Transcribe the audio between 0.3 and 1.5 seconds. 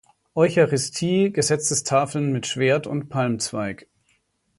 Eucharistie,